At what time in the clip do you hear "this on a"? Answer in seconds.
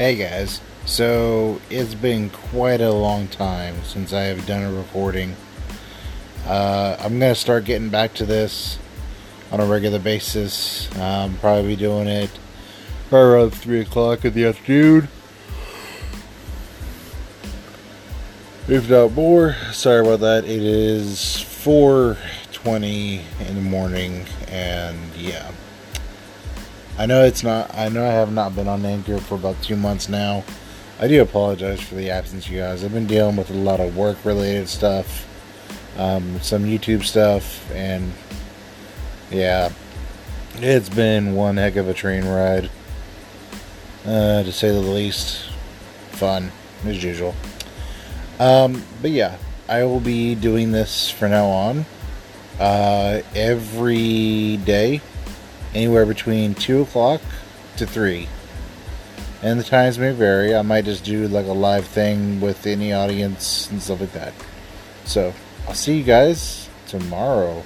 8.24-9.66